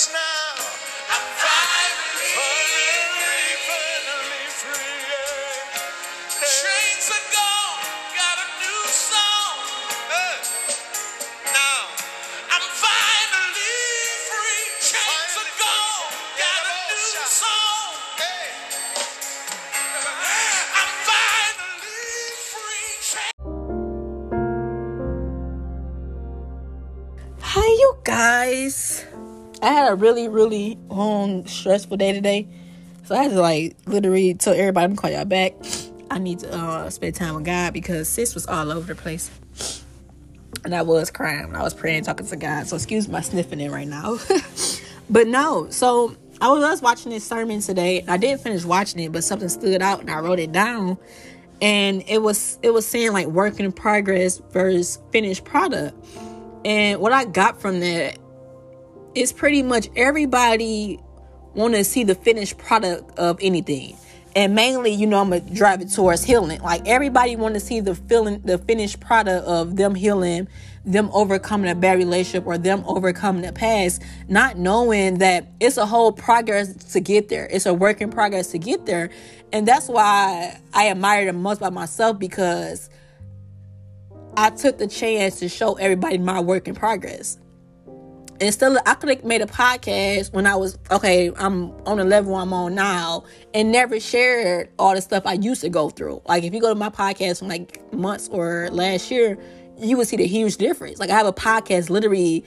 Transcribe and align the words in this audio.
this 0.00 0.39
a 29.90 29.94
really, 29.94 30.28
really 30.28 30.78
long, 30.88 31.46
stressful 31.46 31.96
day 31.96 32.12
today. 32.12 32.48
So 33.04 33.14
I 33.14 33.24
had 33.24 33.32
to, 33.32 33.40
like, 33.40 33.76
literally 33.86 34.34
tell 34.34 34.54
everybody 34.54 34.84
I'm 34.84 34.96
call 34.96 35.10
y'all 35.10 35.24
back. 35.24 35.54
I 36.10 36.18
need 36.18 36.40
to 36.40 36.52
uh, 36.52 36.90
spend 36.90 37.14
time 37.14 37.34
with 37.34 37.44
God 37.44 37.72
because 37.72 38.08
sis 38.08 38.34
was 38.34 38.46
all 38.46 38.72
over 38.72 38.94
the 38.94 39.00
place. 39.00 39.30
And 40.64 40.74
I 40.74 40.82
was 40.82 41.10
crying. 41.10 41.54
I 41.54 41.62
was 41.62 41.74
praying, 41.74 42.04
talking 42.04 42.26
to 42.26 42.36
God. 42.36 42.66
So 42.66 42.76
excuse 42.76 43.08
my 43.08 43.20
sniffing 43.20 43.60
in 43.60 43.70
right 43.70 43.88
now. 43.88 44.18
but 45.10 45.26
no, 45.26 45.68
so 45.70 46.16
I 46.40 46.48
was 46.50 46.82
watching 46.82 47.12
this 47.12 47.24
sermon 47.24 47.60
today. 47.60 48.04
I 48.08 48.16
didn't 48.16 48.42
finish 48.42 48.64
watching 48.64 49.00
it, 49.00 49.12
but 49.12 49.24
something 49.24 49.48
stood 49.48 49.82
out 49.82 50.00
and 50.00 50.10
I 50.10 50.20
wrote 50.20 50.38
it 50.38 50.52
down. 50.52 50.98
And 51.60 52.02
it 52.06 52.22
was 52.22 52.58
it 52.62 52.70
was 52.70 52.86
saying 52.86 53.12
like 53.12 53.26
work 53.26 53.60
in 53.60 53.70
progress 53.72 54.40
versus 54.50 54.98
finished 55.12 55.44
product. 55.44 55.94
And 56.64 57.00
what 57.00 57.12
I 57.12 57.24
got 57.24 57.60
from 57.60 57.80
that 57.80 58.18
is 59.14 59.32
pretty 59.32 59.62
much 59.62 59.88
everybody 59.96 60.98
want 61.54 61.74
to 61.74 61.84
see 61.84 62.04
the 62.04 62.14
finished 62.14 62.58
product 62.58 63.18
of 63.18 63.38
anything. 63.40 63.96
And 64.36 64.54
mainly, 64.54 64.92
you 64.92 65.08
know, 65.08 65.20
I'm 65.20 65.30
gonna 65.30 65.40
drive 65.40 65.80
it 65.80 65.90
towards 65.90 66.22
healing. 66.22 66.60
Like 66.60 66.86
everybody 66.86 67.34
want 67.34 67.54
to 67.54 67.60
see 67.60 67.80
the 67.80 67.96
feeling, 67.96 68.40
the 68.44 68.58
finished 68.58 69.00
product 69.00 69.44
of 69.46 69.74
them 69.74 69.96
healing, 69.96 70.46
them 70.84 71.10
overcoming 71.12 71.68
a 71.68 71.74
bad 71.74 71.98
relationship, 71.98 72.46
or 72.46 72.56
them 72.56 72.84
overcoming 72.86 73.42
the 73.42 73.52
past, 73.52 74.02
not 74.28 74.56
knowing 74.56 75.18
that 75.18 75.48
it's 75.58 75.76
a 75.76 75.86
whole 75.86 76.12
progress 76.12 76.72
to 76.92 77.00
get 77.00 77.28
there. 77.28 77.48
It's 77.50 77.66
a 77.66 77.74
work 77.74 78.00
in 78.00 78.10
progress 78.10 78.52
to 78.52 78.58
get 78.58 78.86
there, 78.86 79.10
and 79.52 79.66
that's 79.66 79.88
why 79.88 80.60
I 80.72 80.90
admire 80.90 81.24
them 81.24 81.42
most 81.42 81.60
by 81.60 81.70
myself 81.70 82.20
because 82.20 82.88
I 84.36 84.50
took 84.50 84.78
the 84.78 84.86
chance 84.86 85.40
to 85.40 85.48
show 85.48 85.74
everybody 85.74 86.18
my 86.18 86.40
work 86.40 86.68
in 86.68 86.76
progress. 86.76 87.36
Instead, 88.40 88.72
of, 88.72 88.78
I 88.86 88.94
could 88.94 89.10
have 89.10 89.24
made 89.24 89.42
a 89.42 89.46
podcast 89.46 90.32
when 90.32 90.46
I 90.46 90.56
was 90.56 90.78
okay. 90.90 91.30
I'm 91.36 91.72
on 91.86 91.98
the 91.98 92.04
level 92.04 92.34
I'm 92.34 92.52
on 92.52 92.74
now, 92.74 93.24
and 93.52 93.70
never 93.70 94.00
shared 94.00 94.70
all 94.78 94.94
the 94.94 95.02
stuff 95.02 95.24
I 95.26 95.34
used 95.34 95.60
to 95.60 95.68
go 95.68 95.90
through. 95.90 96.22
Like 96.26 96.44
if 96.44 96.54
you 96.54 96.60
go 96.60 96.70
to 96.70 96.74
my 96.74 96.88
podcast 96.88 97.40
from 97.40 97.48
like 97.48 97.92
months 97.92 98.28
or 98.28 98.70
last 98.70 99.10
year, 99.10 99.38
you 99.78 99.96
would 99.98 100.08
see 100.08 100.16
the 100.16 100.26
huge 100.26 100.56
difference. 100.56 100.98
Like 100.98 101.10
I 101.10 101.16
have 101.16 101.26
a 101.26 101.32
podcast 101.32 101.90
literally 101.90 102.44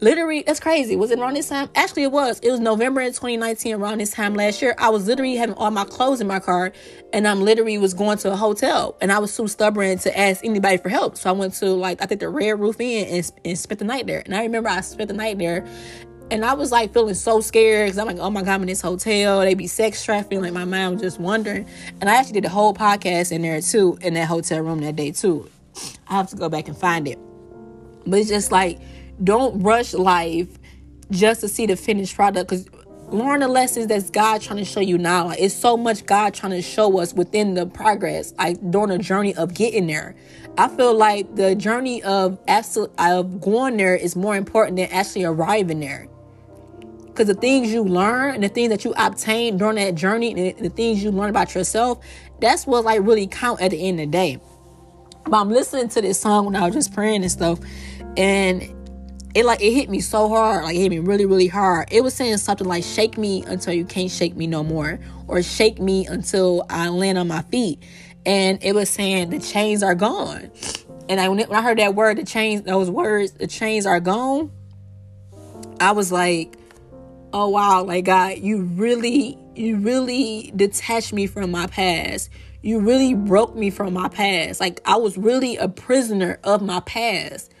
literally 0.00 0.42
that's 0.46 0.60
crazy 0.60 0.94
was 0.94 1.10
it 1.10 1.18
around 1.18 1.34
this 1.34 1.48
time 1.48 1.70
actually 1.74 2.02
it 2.02 2.12
was 2.12 2.38
it 2.40 2.50
was 2.50 2.60
november 2.60 3.00
in 3.00 3.08
2019 3.08 3.74
around 3.74 3.98
this 3.98 4.10
time 4.10 4.34
last 4.34 4.60
year 4.60 4.74
i 4.78 4.90
was 4.90 5.06
literally 5.06 5.36
having 5.36 5.54
all 5.56 5.70
my 5.70 5.84
clothes 5.84 6.20
in 6.20 6.26
my 6.26 6.38
car 6.38 6.70
and 7.14 7.26
i'm 7.26 7.40
literally 7.40 7.78
was 7.78 7.94
going 7.94 8.18
to 8.18 8.30
a 8.30 8.36
hotel 8.36 8.94
and 9.00 9.10
i 9.10 9.18
was 9.18 9.34
too 9.34 9.48
stubborn 9.48 9.96
to 9.96 10.18
ask 10.18 10.44
anybody 10.44 10.76
for 10.76 10.90
help 10.90 11.16
so 11.16 11.30
i 11.30 11.32
went 11.32 11.54
to 11.54 11.70
like 11.70 12.02
i 12.02 12.06
think 12.06 12.20
the 12.20 12.28
red 12.28 12.60
roof 12.60 12.78
inn 12.78 13.06
and, 13.06 13.32
and 13.44 13.58
spent 13.58 13.78
the 13.78 13.86
night 13.86 14.06
there 14.06 14.22
and 14.26 14.34
i 14.34 14.42
remember 14.42 14.68
i 14.68 14.80
spent 14.82 15.08
the 15.08 15.14
night 15.14 15.38
there 15.38 15.66
and 16.30 16.44
I 16.44 16.54
was 16.54 16.72
like 16.72 16.92
feeling 16.92 17.14
so 17.14 17.40
scared 17.40 17.86
because 17.86 17.98
I'm 17.98 18.06
like, 18.08 18.18
oh 18.18 18.30
my 18.30 18.42
God, 18.42 18.54
I'm 18.54 18.62
in 18.62 18.66
this 18.66 18.80
hotel. 18.80 19.40
They 19.40 19.54
be 19.54 19.68
sex 19.68 20.04
trafficking. 20.04 20.42
Like 20.42 20.52
my 20.52 20.64
mind 20.64 20.94
was 20.94 21.02
just 21.02 21.20
wondering. 21.20 21.68
And 22.00 22.10
I 22.10 22.16
actually 22.16 22.32
did 22.32 22.44
the 22.44 22.48
whole 22.48 22.74
podcast 22.74 23.30
in 23.30 23.42
there 23.42 23.60
too, 23.60 23.96
in 24.02 24.14
that 24.14 24.26
hotel 24.26 24.60
room 24.60 24.80
that 24.80 24.96
day 24.96 25.12
too. 25.12 25.48
I 26.08 26.14
have 26.14 26.28
to 26.30 26.36
go 26.36 26.48
back 26.48 26.66
and 26.66 26.76
find 26.76 27.06
it. 27.06 27.18
But 28.06 28.18
it's 28.18 28.28
just 28.28 28.50
like, 28.50 28.80
don't 29.22 29.60
rush 29.62 29.94
life 29.94 30.48
just 31.10 31.40
to 31.40 31.48
see 31.48 31.66
the 31.66 31.76
finished 31.76 32.14
product 32.14 32.48
because 32.48 32.68
learn 33.08 33.40
the 33.40 33.48
lessons 33.48 33.86
that's 33.86 34.10
God 34.10 34.42
trying 34.42 34.58
to 34.58 34.64
show 34.64 34.80
you 34.80 34.98
now. 34.98 35.30
It's 35.30 35.54
so 35.54 35.76
much 35.76 36.06
God 36.06 36.34
trying 36.34 36.52
to 36.52 36.62
show 36.62 36.98
us 36.98 37.14
within 37.14 37.54
the 37.54 37.66
progress, 37.66 38.34
like 38.38 38.58
during 38.70 38.88
the 38.88 38.98
journey 38.98 39.34
of 39.34 39.54
getting 39.54 39.86
there. 39.86 40.16
I 40.58 40.68
feel 40.68 40.94
like 40.94 41.36
the 41.36 41.54
journey 41.54 42.02
of 42.02 42.38
absolute 42.48 42.90
of 42.98 43.40
going 43.40 43.76
there 43.76 43.94
is 43.94 44.16
more 44.16 44.36
important 44.36 44.76
than 44.76 44.88
actually 44.90 45.24
arriving 45.24 45.80
there. 45.80 46.08
Because 47.06 47.28
the 47.28 47.34
things 47.34 47.72
you 47.72 47.82
learn 47.82 48.34
and 48.34 48.44
the 48.44 48.48
things 48.48 48.70
that 48.70 48.84
you 48.84 48.92
obtain 48.96 49.56
during 49.56 49.76
that 49.76 49.94
journey 49.94 50.32
and 50.32 50.64
the 50.64 50.68
things 50.68 51.02
you 51.02 51.10
learn 51.10 51.30
about 51.30 51.54
yourself, 51.54 52.04
that's 52.40 52.66
what 52.66 52.84
like 52.84 53.00
really 53.02 53.26
count 53.26 53.60
at 53.60 53.70
the 53.70 53.88
end 53.88 54.00
of 54.00 54.06
the 54.06 54.12
day. 54.12 54.40
But 55.24 55.38
I'm 55.38 55.50
listening 55.50 55.88
to 55.90 56.02
this 56.02 56.20
song 56.20 56.46
when 56.46 56.56
I 56.56 56.66
was 56.66 56.74
just 56.74 56.92
praying 56.92 57.22
and 57.22 57.32
stuff, 57.32 57.58
and 58.16 58.75
it 59.36 59.44
like 59.44 59.60
it 59.60 59.70
hit 59.70 59.90
me 59.90 60.00
so 60.00 60.30
hard 60.30 60.64
like 60.64 60.74
it 60.74 60.80
hit 60.80 60.90
me 60.90 60.98
really 60.98 61.26
really 61.26 61.46
hard. 61.46 61.86
It 61.92 62.02
was 62.02 62.14
saying 62.14 62.38
something 62.38 62.66
like 62.66 62.82
shake 62.82 63.18
me 63.18 63.44
until 63.46 63.74
you 63.74 63.84
can't 63.84 64.10
shake 64.10 64.34
me 64.34 64.46
no 64.46 64.64
more 64.64 64.98
or 65.28 65.42
shake 65.42 65.78
me 65.78 66.06
until 66.06 66.64
i 66.70 66.88
land 66.88 67.18
on 67.18 67.28
my 67.28 67.42
feet. 67.42 67.82
And 68.24 68.58
it 68.64 68.74
was 68.74 68.88
saying 68.88 69.28
the 69.30 69.38
chains 69.38 69.82
are 69.82 69.94
gone. 69.94 70.50
And 71.10 71.20
I, 71.20 71.28
when 71.28 71.52
i 71.52 71.60
heard 71.60 71.78
that 71.78 71.94
word 71.94 72.16
the 72.16 72.24
chains 72.24 72.62
those 72.62 72.90
words 72.90 73.32
the 73.32 73.46
chains 73.46 73.84
are 73.84 74.00
gone 74.00 74.50
i 75.80 75.92
was 75.92 76.10
like 76.10 76.56
oh 77.34 77.50
wow 77.50 77.84
like 77.84 78.06
god 78.06 78.38
you 78.38 78.62
really 78.62 79.38
you 79.54 79.76
really 79.76 80.50
detached 80.56 81.12
me 81.12 81.26
from 81.26 81.50
my 81.50 81.66
past. 81.66 82.30
You 82.62 82.80
really 82.80 83.14
broke 83.14 83.54
me 83.54 83.70
from 83.70 83.92
my 83.92 84.08
past. 84.08 84.60
Like 84.60 84.80
i 84.86 84.96
was 84.96 85.18
really 85.18 85.58
a 85.58 85.68
prisoner 85.68 86.40
of 86.42 86.62
my 86.62 86.80
past 86.80 87.52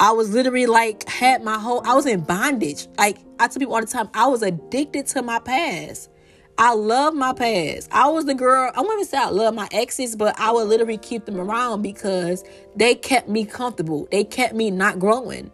I 0.00 0.12
was 0.12 0.32
literally 0.32 0.64
like 0.64 1.06
had 1.06 1.44
my 1.44 1.58
whole 1.58 1.86
I 1.86 1.94
was 1.94 2.06
in 2.06 2.22
bondage. 2.22 2.88
Like 2.96 3.18
I 3.38 3.48
tell 3.48 3.58
people 3.58 3.74
all 3.74 3.82
the 3.82 3.86
time, 3.86 4.08
I 4.14 4.26
was 4.28 4.42
addicted 4.42 5.06
to 5.08 5.22
my 5.22 5.38
past. 5.40 6.10
I 6.56 6.74
love 6.74 7.14
my 7.14 7.34
past. 7.34 7.88
I 7.92 8.08
was 8.08 8.24
the 8.24 8.34
girl, 8.34 8.72
I 8.74 8.80
wouldn't 8.80 9.08
say 9.08 9.18
I 9.18 9.28
love 9.28 9.54
my 9.54 9.68
exes, 9.72 10.16
but 10.16 10.38
I 10.40 10.52
would 10.52 10.68
literally 10.68 10.98
keep 10.98 11.26
them 11.26 11.38
around 11.38 11.82
because 11.82 12.44
they 12.76 12.94
kept 12.94 13.28
me 13.28 13.44
comfortable. 13.44 14.08
They 14.10 14.24
kept 14.24 14.54
me 14.54 14.70
not 14.70 14.98
growing. 14.98 15.50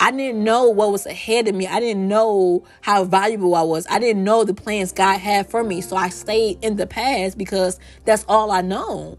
I 0.00 0.10
didn't 0.10 0.44
know 0.44 0.68
what 0.68 0.92
was 0.92 1.06
ahead 1.06 1.48
of 1.48 1.54
me. 1.54 1.66
I 1.66 1.80
didn't 1.80 2.06
know 2.06 2.64
how 2.80 3.04
valuable 3.04 3.54
I 3.54 3.62
was. 3.62 3.86
I 3.88 3.98
didn't 3.98 4.24
know 4.24 4.44
the 4.44 4.52
plans 4.52 4.92
God 4.92 5.18
had 5.18 5.48
for 5.48 5.64
me. 5.64 5.80
So 5.80 5.96
I 5.96 6.10
stayed 6.10 6.62
in 6.62 6.76
the 6.76 6.86
past 6.86 7.38
because 7.38 7.80
that's 8.04 8.24
all 8.28 8.50
I 8.50 8.60
know. 8.60 9.16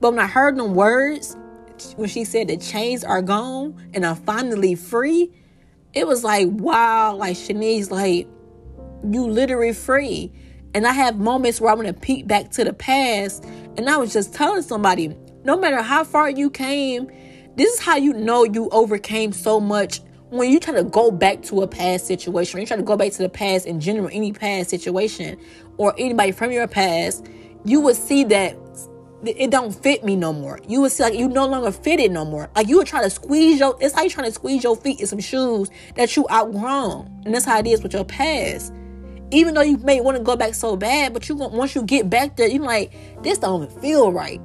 But 0.00 0.12
when 0.12 0.20
I 0.20 0.26
heard 0.26 0.56
them 0.56 0.74
words, 0.74 1.36
when 1.96 2.08
she 2.08 2.24
said 2.24 2.48
the 2.48 2.56
chains 2.56 3.04
are 3.04 3.22
gone 3.22 3.90
and 3.94 4.04
I'm 4.04 4.16
finally 4.16 4.74
free, 4.74 5.32
it 5.92 6.06
was 6.06 6.24
like, 6.24 6.48
wow, 6.50 7.14
like 7.14 7.36
Shanice, 7.36 7.90
like 7.90 8.28
you 9.10 9.26
literally 9.26 9.72
free. 9.72 10.32
And 10.74 10.86
I 10.86 10.92
have 10.92 11.16
moments 11.18 11.60
where 11.60 11.70
I 11.70 11.74
want 11.74 11.88
to 11.88 11.94
peek 11.94 12.26
back 12.26 12.50
to 12.52 12.64
the 12.64 12.72
past. 12.72 13.44
And 13.76 13.88
I 13.88 13.96
was 13.96 14.12
just 14.12 14.34
telling 14.34 14.62
somebody, 14.62 15.16
no 15.44 15.56
matter 15.56 15.80
how 15.80 16.04
far 16.04 16.28
you 16.28 16.50
came, 16.50 17.10
this 17.56 17.72
is 17.74 17.80
how 17.80 17.96
you 17.96 18.12
know 18.12 18.44
you 18.44 18.68
overcame 18.70 19.32
so 19.32 19.58
much. 19.58 20.00
When 20.28 20.50
you 20.50 20.60
try 20.60 20.74
to 20.74 20.84
go 20.84 21.10
back 21.10 21.42
to 21.44 21.62
a 21.62 21.68
past 21.68 22.06
situation, 22.06 22.58
when 22.58 22.62
you 22.62 22.66
try 22.66 22.76
to 22.76 22.82
go 22.82 22.96
back 22.96 23.12
to 23.12 23.22
the 23.22 23.28
past 23.28 23.64
in 23.64 23.80
general, 23.80 24.10
any 24.12 24.32
past 24.32 24.68
situation, 24.68 25.38
or 25.78 25.94
anybody 25.96 26.32
from 26.32 26.50
your 26.50 26.66
past, 26.66 27.26
you 27.64 27.80
would 27.80 27.96
see 27.96 28.24
that 28.24 28.56
it 29.28 29.50
don't 29.50 29.72
fit 29.72 30.04
me 30.04 30.16
no 30.16 30.32
more. 30.32 30.60
You 30.66 30.82
would 30.82 30.92
see 30.92 31.02
like 31.02 31.14
you 31.14 31.28
no 31.28 31.46
longer 31.46 31.72
fit 31.72 32.00
it 32.00 32.10
no 32.10 32.24
more. 32.24 32.48
Like 32.54 32.68
you 32.68 32.78
would 32.78 32.86
try 32.86 33.02
to 33.02 33.10
squeeze 33.10 33.60
your 33.60 33.76
it's 33.80 33.94
like 33.94 34.10
trying 34.10 34.26
to 34.26 34.32
squeeze 34.32 34.62
your 34.62 34.76
feet 34.76 35.00
in 35.00 35.06
some 35.06 35.20
shoes 35.20 35.70
that 35.94 36.16
you 36.16 36.26
outgrown. 36.30 37.22
And 37.24 37.34
that's 37.34 37.44
how 37.44 37.58
it 37.58 37.66
is 37.66 37.82
with 37.82 37.94
your 37.94 38.04
past. 38.04 38.72
Even 39.32 39.54
though 39.54 39.62
you 39.62 39.76
may 39.78 40.00
want 40.00 40.16
to 40.16 40.22
go 40.22 40.36
back 40.36 40.54
so 40.54 40.76
bad, 40.76 41.12
but 41.12 41.28
you 41.28 41.34
once 41.34 41.74
you 41.74 41.82
get 41.82 42.08
back 42.08 42.36
there, 42.36 42.48
you're 42.48 42.62
like, 42.62 42.92
this 43.22 43.38
don't 43.38 43.64
even 43.64 43.80
feel 43.80 44.12
right. 44.12 44.40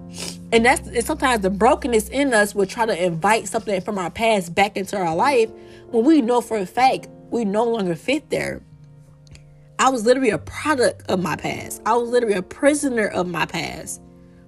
And 0.51 0.65
that's 0.65 0.87
and 0.87 1.03
sometimes 1.03 1.41
the 1.41 1.49
brokenness 1.49 2.09
in 2.09 2.33
us 2.33 2.55
will 2.55 2.65
try 2.65 2.85
to 2.85 3.05
invite 3.05 3.47
something 3.47 3.79
from 3.81 3.97
our 3.97 4.09
past 4.09 4.55
back 4.55 4.77
into 4.77 4.97
our 4.97 5.15
life 5.15 5.49
when 5.91 6.03
we 6.05 6.21
know 6.21 6.41
for 6.41 6.57
a 6.57 6.65
fact 6.65 7.07
we 7.29 7.45
no 7.45 7.63
longer 7.63 7.95
fit 7.95 8.29
there. 8.29 8.61
I 9.79 9.89
was 9.89 10.05
literally 10.05 10.29
a 10.29 10.37
product 10.37 11.09
of 11.09 11.23
my 11.23 11.35
past. 11.35 11.81
I 11.87 11.95
was 11.95 12.09
literally 12.09 12.35
a 12.35 12.43
prisoner 12.43 13.07
of 13.07 13.27
my 13.27 13.47
past 13.47 14.01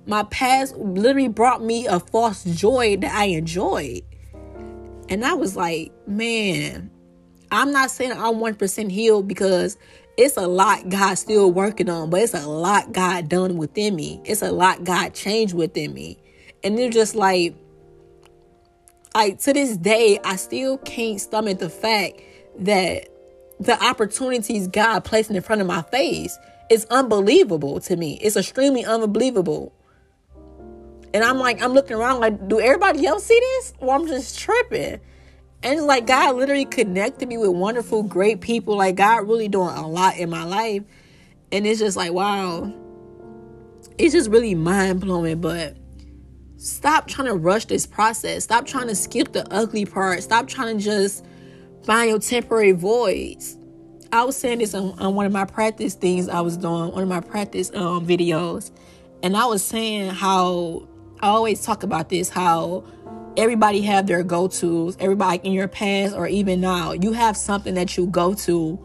my 0.06 0.24
past 0.24 0.76
literally 0.78 1.28
brought 1.28 1.64
me 1.64 1.88
a 1.88 2.00
false 2.00 2.44
joy 2.44 2.98
that 2.98 3.14
I 3.14 3.26
enjoyed. 3.26 4.02
And 5.10 5.24
I 5.24 5.34
was 5.34 5.56
like, 5.56 5.92
man, 6.08 6.90
I'm 7.52 7.72
not 7.72 7.92
saying 7.92 8.12
I'm 8.14 8.36
1% 8.36 8.92
healed 8.92 9.28
because 9.28 9.78
it's 10.18 10.38
a 10.38 10.48
lot 10.48 10.90
God 10.90 11.16
still 11.16 11.52
working 11.52 11.90
on, 11.90 12.10
but 12.10 12.22
it's 12.22 12.34
a 12.34 12.48
lot 12.48 12.92
God 12.92 13.30
done 13.30 13.58
within 13.58 13.96
me. 13.96 14.22
It's 14.26 14.42
a 14.42 14.52
lot 14.52 14.84
God 14.84 15.14
changed 15.14 15.54
within 15.54 15.94
me. 15.94 16.18
And 16.64 16.80
it's 16.80 16.96
just 16.96 17.16
like, 17.16 17.56
like 19.16 19.40
to 19.40 19.54
this 19.54 19.78
day, 19.78 20.20
I 20.24 20.36
still 20.36 20.78
can't 20.80 21.20
stomach 21.20 21.60
the 21.60 21.70
fact 21.70 22.22
that 22.60 23.08
the 23.60 23.82
opportunities 23.84 24.68
God 24.68 25.04
placed 25.04 25.30
in 25.30 25.42
front 25.42 25.62
of 25.62 25.68
my 25.68 25.82
face 25.84 26.38
is 26.70 26.86
unbelievable 26.90 27.80
to 27.82 27.96
me. 27.96 28.20
It's 28.22 28.36
extremely 28.36 28.86
unbelievable. 28.86 29.74
And 31.14 31.24
I'm 31.24 31.38
like, 31.38 31.62
I'm 31.62 31.74
looking 31.74 31.96
around 31.96 32.20
like, 32.22 32.48
do 32.48 32.60
everybody 32.60 33.06
else 33.06 33.26
see 33.26 33.40
this? 33.40 33.74
Or 33.80 33.94
I'm 33.94 34.08
just 34.08 34.40
tripping. 34.40 35.00
And 35.62 35.74
it's 35.74 35.84
like 35.84 36.08
God 36.08 36.36
literally 36.36 36.66
connected 36.66 37.30
me 37.30 37.38
with 37.38 37.52
wonderful, 37.52 38.04
great 38.04 38.42
people. 38.42 38.76
Like 38.76 38.96
God 38.96 39.28
really 39.28 39.48
doing 39.48 39.70
a 39.70 39.88
lot 39.88 40.18
in 40.18 40.30
my 40.30 40.44
life. 40.44 40.84
And 41.52 41.68
it's 41.68 41.80
just 41.80 41.96
like, 41.96 42.12
wow. 42.12 42.74
It's 43.98 44.14
just 44.14 44.30
really 44.30 44.56
mind 44.56 45.02
blowing. 45.02 45.40
But 45.40 45.78
stop 46.58 47.08
trying 47.08 47.28
to 47.28 47.36
rush 47.36 47.66
this 47.66 47.86
process. 47.86 48.44
Stop 48.44 48.66
trying 48.66 48.88
to 48.88 48.96
skip 48.96 49.34
the 49.34 49.48
ugly 49.54 49.86
part. 49.86 50.24
Stop 50.24 50.48
trying 50.48 50.78
to 50.78 50.84
just 50.84 51.24
find 51.86 52.10
your 52.10 52.20
temporary 52.20 52.72
voids. 52.72 53.56
I 54.12 54.24
was 54.24 54.36
saying 54.36 54.60
this 54.60 54.74
on, 54.74 54.98
on 55.00 55.16
one 55.16 55.26
of 55.26 55.32
my 55.32 55.46
practice 55.46 55.94
things 55.94 56.28
I 56.28 56.42
was 56.42 56.58
doing, 56.58 56.92
one 56.92 57.04
of 57.04 57.10
my 57.10 57.20
practice 57.20 57.72
um, 57.74 58.06
videos. 58.06 58.72
And 59.22 59.38
I 59.38 59.46
was 59.46 59.64
saying 59.64 60.10
how 60.10 60.88
I 61.24 61.28
always 61.28 61.64
talk 61.64 61.84
about 61.84 62.10
this, 62.10 62.28
how 62.28 62.84
everybody 63.38 63.82
have 63.82 64.08
their 64.08 64.24
go-tos 64.24 64.98
everybody 65.00 65.40
in 65.48 65.54
your 65.54 65.70
past 65.70 66.14
or 66.14 66.28
even 66.28 66.62
now 66.62 66.92
you 66.92 67.14
have 67.14 67.36
something 67.36 67.74
that 67.74 67.98
you 67.98 68.06
go 68.08 68.36
to 68.36 68.76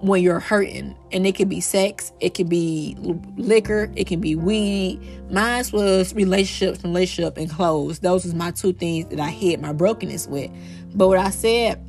when 0.00 0.22
you're 0.22 0.40
hurting. 0.40 0.94
And 1.12 1.24
it 1.24 1.36
could 1.36 1.48
be 1.48 1.60
sex 1.60 2.12
it 2.18 2.34
could 2.34 2.48
be 2.48 2.96
liquor 3.36 3.92
it 3.94 4.08
can 4.08 4.20
be 4.20 4.34
weed. 4.34 5.00
Mine 5.30 5.64
was 5.72 6.12
relationships 6.14 6.82
relationship 6.82 7.36
and 7.36 7.48
clothes. 7.48 8.00
Those 8.00 8.24
was 8.24 8.34
my 8.34 8.50
two 8.50 8.72
things 8.72 9.06
that 9.10 9.20
i 9.20 9.30
hid 9.30 9.62
my 9.62 9.72
brokenness 9.72 10.26
with. 10.26 10.50
But 10.96 11.06
what 11.06 11.18
i 11.18 11.30
said 11.30 11.80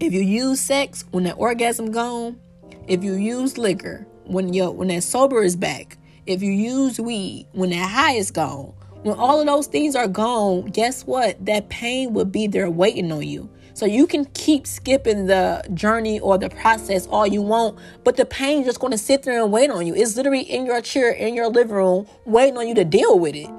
if 0.00 0.12
you 0.12 0.22
use 0.22 0.60
sex 0.60 1.04
when 1.12 1.22
that 1.22 1.34
orgasm 1.38 1.92
gone 1.92 2.36
if 2.88 3.04
you 3.04 3.12
use 3.12 3.56
liquor 3.58 4.08
when 4.24 4.52
your 4.52 4.72
when 4.72 4.88
that 4.88 5.04
sober 5.04 5.44
is 5.44 5.54
back 5.54 5.98
if 6.26 6.42
you 6.42 6.50
use 6.50 6.98
weed 6.98 7.46
when 7.52 7.70
that 7.70 7.88
high 7.88 8.14
is 8.14 8.32
gone 8.32 8.74
when 9.04 9.18
all 9.18 9.38
of 9.38 9.46
those 9.46 9.66
things 9.66 9.94
are 9.94 10.08
gone, 10.08 10.64
guess 10.64 11.06
what? 11.06 11.44
That 11.44 11.68
pain 11.68 12.14
will 12.14 12.24
be 12.24 12.46
there 12.46 12.70
waiting 12.70 13.12
on 13.12 13.22
you. 13.22 13.50
So 13.74 13.84
you 13.84 14.06
can 14.06 14.24
keep 14.32 14.66
skipping 14.66 15.26
the 15.26 15.62
journey 15.74 16.20
or 16.20 16.38
the 16.38 16.48
process 16.48 17.06
all 17.08 17.26
you 17.26 17.42
want, 17.42 17.78
but 18.02 18.16
the 18.16 18.24
pain 18.24 18.60
is 18.60 18.66
just 18.66 18.80
going 18.80 18.92
to 18.92 18.98
sit 18.98 19.24
there 19.24 19.42
and 19.42 19.52
wait 19.52 19.68
on 19.68 19.86
you. 19.86 19.94
It's 19.94 20.16
literally 20.16 20.40
in 20.40 20.64
your 20.64 20.80
chair 20.80 21.10
in 21.10 21.34
your 21.34 21.48
living 21.48 21.74
room 21.74 22.06
waiting 22.24 22.56
on 22.56 22.66
you 22.66 22.74
to 22.76 22.84
deal 22.84 23.18
with 23.18 23.34
it. 23.34 23.50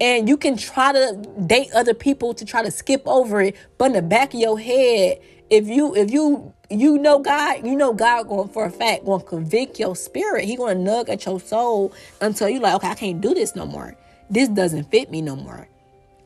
And 0.00 0.28
you 0.28 0.36
can 0.36 0.56
try 0.56 0.92
to 0.92 1.24
date 1.46 1.70
other 1.72 1.94
people 1.94 2.34
to 2.34 2.44
try 2.44 2.64
to 2.64 2.72
skip 2.72 3.02
over 3.06 3.40
it, 3.40 3.56
but 3.78 3.84
in 3.84 3.92
the 3.92 4.02
back 4.02 4.34
of 4.34 4.40
your 4.40 4.58
head, 4.58 5.20
if 5.52 5.68
you 5.68 5.94
if 5.94 6.10
you 6.10 6.54
you 6.70 6.96
know 6.96 7.18
God, 7.18 7.66
you 7.66 7.76
know 7.76 7.92
God 7.92 8.26
going 8.26 8.48
for 8.48 8.64
a 8.64 8.70
fact 8.70 9.04
going 9.04 9.20
to 9.20 9.26
convict 9.26 9.78
your 9.78 9.94
spirit. 9.94 10.46
He 10.46 10.56
going 10.56 10.82
to 10.82 10.90
nug 10.90 11.10
at 11.10 11.26
your 11.26 11.38
soul 11.38 11.92
until 12.22 12.48
you 12.48 12.58
like, 12.58 12.74
okay, 12.76 12.88
I 12.88 12.94
can't 12.94 13.20
do 13.20 13.34
this 13.34 13.54
no 13.54 13.66
more. 13.66 13.94
This 14.30 14.48
doesn't 14.48 14.90
fit 14.90 15.10
me 15.10 15.20
no 15.20 15.36
more. 15.36 15.68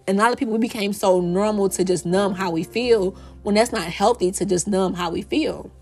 And 0.07 0.17
a 0.17 0.23
lot 0.23 0.33
of 0.33 0.39
people 0.39 0.53
we 0.53 0.61
became 0.61 0.93
so 0.93 1.21
normal 1.21 1.69
to 1.71 1.83
just 1.83 2.07
numb 2.07 2.35
how 2.35 2.53
we 2.53 2.63
feel 2.63 3.11
when 3.43 3.57
that's 3.57 3.73
not 3.73 3.83
healthy 3.83 4.31
to 4.31 4.47
just 4.47 4.69
numb 4.69 4.95
how 4.95 5.11
we 5.11 5.23
feel. 5.23 5.73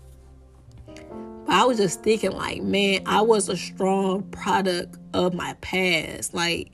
But 1.45 1.53
I 1.53 1.65
was 1.65 1.77
just 1.77 2.01
thinking, 2.01 2.31
like, 2.31 2.63
man, 2.63 3.03
I 3.05 3.21
was 3.21 3.47
a 3.47 3.55
strong 3.55 4.23
product 4.23 4.97
of 5.13 5.35
my 5.35 5.53
past. 5.61 6.33
Like, 6.33 6.71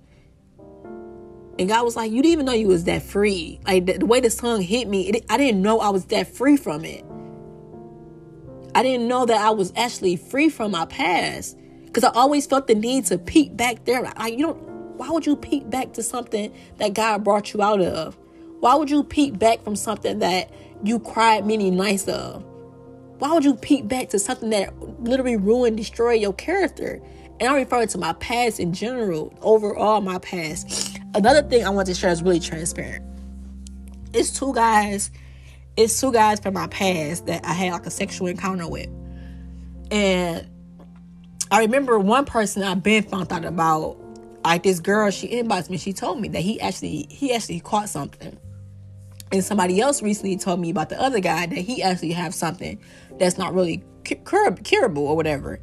and 1.62 1.70
God 1.70 1.86
was 1.86 1.96
like, 1.96 2.12
you 2.12 2.24
didn't 2.24 2.32
even 2.32 2.46
know 2.48 2.54
you 2.54 2.68
was 2.68 2.86
that 2.86 3.04
free. 3.04 3.60
Like 3.68 3.86
the, 3.86 4.00
the 4.00 4.06
way 4.08 4.20
the 4.20 4.32
song 4.32 4.62
hit 4.62 4.88
me, 4.88 5.10
it, 5.10 5.26
I 5.30 5.38
didn't 5.38 5.62
know 5.62 5.80
I 5.80 5.90
was 5.90 6.06
that 6.06 6.28
free 6.28 6.58
from 6.58 6.84
it. 6.84 7.06
I 8.74 8.82
didn't 8.82 9.08
know 9.08 9.28
that 9.28 9.40
I 9.40 9.52
was 9.52 9.72
actually 9.76 10.16
free 10.16 10.50
from 10.50 10.72
my 10.72 10.86
past 10.86 11.56
because 11.86 12.04
I 12.04 12.10
always 12.14 12.48
felt 12.48 12.66
the 12.66 12.74
need 12.74 13.06
to 13.06 13.20
peek 13.20 13.56
back 13.56 13.86
there. 13.86 14.02
Like, 14.02 14.40
you 14.40 14.48
know, 14.48 14.54
why 14.54 15.12
would 15.12 15.28
you 15.28 15.36
peek 15.36 15.70
back 15.70 15.94
to 15.94 16.02
something 16.02 16.52
that 16.78 16.96
God 16.96 17.24
brought 17.24 17.54
you 17.54 17.62
out 17.62 17.80
of? 17.80 18.18
Why 18.60 18.74
would 18.74 18.90
you 18.90 19.04
peek 19.04 19.38
back 19.38 19.64
from 19.64 19.76
something 19.76 20.18
that 20.18 20.52
you 20.84 20.98
cried 20.98 21.46
many 21.46 21.70
nights 21.70 22.08
of? 22.08 22.44
Why 23.20 23.34
would 23.34 23.46
you 23.46 23.54
peek 23.54 23.88
back 23.88 24.10
to 24.10 24.18
something 24.18 24.50
that 24.50 24.74
literally 25.04 25.38
ruined, 25.38 25.78
destroyed 25.78 26.22
your 26.22 26.34
character? 26.34 27.00
And 27.40 27.48
I'm 27.48 27.56
referring 27.56 27.90
to 27.90 28.00
my 28.00 28.14
past 28.14 28.60
in 28.60 28.74
general, 28.74 29.32
overall, 29.44 30.02
my 30.02 30.18
past. 30.18 30.91
Another 31.14 31.42
thing 31.44 31.66
I 31.66 31.70
want 31.70 31.88
to 31.88 31.94
share 31.94 32.12
is 32.12 32.24
really 32.24 32.40
transparent. 32.40 33.06
It's 34.14 34.38
two 34.38 34.54
guys 34.54 35.12
it's 35.78 36.00
two 36.00 36.12
guys 36.12 36.40
from 36.40 36.54
my 36.54 36.68
past 36.68 37.26
that 37.28 37.46
I 37.46 37.54
had 37.54 37.74
like 37.74 37.86
a 37.86 37.92
sexual 37.92 38.28
encounter 38.28 38.68
with. 38.68 38.90
And 39.90 40.48
I 41.50 41.60
remember 41.62 41.98
one 42.00 42.26
person 42.26 42.64
I've 42.64 42.84
been 42.84 43.04
found 43.04 43.32
out 43.32 43.46
about, 43.46 43.98
like 44.44 44.64
this 44.64 44.80
girl, 44.80 45.10
she 45.12 45.28
inboxed 45.30 45.70
me, 45.70 45.78
she 45.78 45.94
told 45.94 46.20
me 46.20 46.28
that 46.30 46.42
he 46.42 46.60
actually 46.60 47.08
he 47.10 47.34
actually 47.34 47.60
caught 47.60 47.90
something. 47.90 48.38
And 49.32 49.44
somebody 49.44 49.80
else 49.80 50.02
recently 50.02 50.36
told 50.38 50.60
me 50.60 50.72
about 50.72 50.90
the 50.90 51.00
other 51.00 51.22
guy 51.22 51.46
that 51.46 51.58
he 51.58 51.82
actually 51.82 52.12
have 52.12 52.34
something 52.34 52.80
that's 53.18 53.38
not 53.38 53.54
really 53.54 53.82
cur- 54.26 54.52
curable 54.52 55.08
or 55.08 55.16
whatever. 55.16 55.60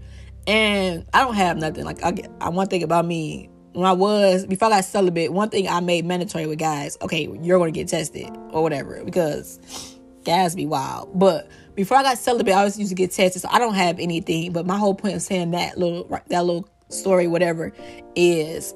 And 0.47 1.05
I 1.12 1.25
don't 1.25 1.35
have 1.35 1.59
nothing. 1.59 1.85
Like 1.85 2.03
I, 2.03 2.15
I 2.41 2.49
one 2.49 2.69
thing 2.69 2.83
about 2.83 3.05
me, 3.05 3.50
when 3.78 3.86
I 3.86 3.92
was 3.92 4.44
before 4.44 4.66
I 4.66 4.70
got 4.72 4.84
celibate, 4.84 5.32
one 5.32 5.50
thing 5.50 5.69
I 5.69 5.78
made 5.78 6.04
mandatory 6.04 6.48
with 6.48 6.58
guys, 6.58 6.98
okay, 7.00 7.28
you're 7.40 7.60
gonna 7.60 7.70
get 7.70 7.86
tested 7.86 8.28
or 8.50 8.60
whatever 8.60 9.04
because 9.04 9.96
guys 10.25 10.56
be 10.56 10.66
wild. 10.66 11.16
But 11.16 11.48
before 11.76 11.96
I 11.96 12.02
got 12.02 12.19
celibate, 12.19 12.54
I 12.54 12.58
always 12.58 12.76
used 12.76 12.90
to 12.90 12.96
get 12.96 13.12
tested, 13.12 13.40
so 13.40 13.48
I 13.52 13.60
don't 13.60 13.75
have 13.75 14.00
anything. 14.00 14.50
But 14.50 14.66
my 14.66 14.76
whole 14.76 14.96
point 14.96 15.14
of 15.14 15.22
saying 15.22 15.52
that 15.52 15.78
little 15.78 16.08
that 16.26 16.44
little 16.44 16.69
story, 16.88 17.28
whatever, 17.28 17.72
is 18.16 18.75